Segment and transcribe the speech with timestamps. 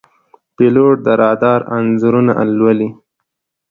[0.55, 2.89] پیلوټ د رادار انځورونه لولي.